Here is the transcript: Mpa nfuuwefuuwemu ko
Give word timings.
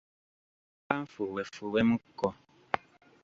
Mpa 0.83 0.93
nfuuwefuuwemu 1.03 1.95
ko 2.19 2.27